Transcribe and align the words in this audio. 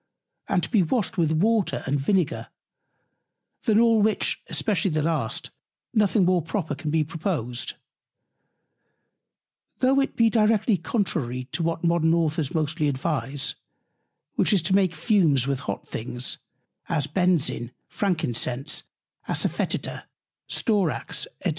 and 0.49 0.63
to 0.63 0.71
be 0.71 0.81
washed 0.81 1.15
with 1.19 1.31
Water 1.31 1.83
and 1.85 1.99
Vinegar; 1.99 2.47
than 3.65 3.79
all 3.79 4.01
which, 4.01 4.41
especially 4.47 4.89
the 4.89 5.03
last, 5.03 5.51
nothing 5.93 6.25
more 6.25 6.41
proper 6.41 6.73
can 6.73 6.89
be 6.89 7.03
proposed: 7.03 7.75
Though 9.77 9.99
it 9.99 10.15
be 10.15 10.27
directly 10.31 10.75
contrary 10.77 11.43
to 11.51 11.61
what 11.61 11.83
Modern 11.83 12.15
Authors 12.15 12.51
mostly 12.51 12.87
advise, 12.87 13.53
which 14.33 14.53
is 14.53 14.63
to 14.63 14.75
make 14.75 14.95
Fumes 14.95 15.45
with 15.45 15.59
hot 15.59 15.87
Things, 15.87 16.39
as 16.89 17.05
Benzoin, 17.05 17.69
Frankincense, 17.87 18.81
Asa 19.27 19.49
Fœtida, 19.49 20.05
Storax, 20.49 21.27
&c. 21.45 21.49